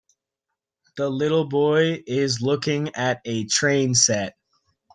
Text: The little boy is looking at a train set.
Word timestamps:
The 0.97 1.11
little 1.11 1.47
boy 1.47 2.01
is 2.07 2.41
looking 2.41 2.95
at 2.95 3.21
a 3.23 3.45
train 3.45 3.93
set. 3.93 4.35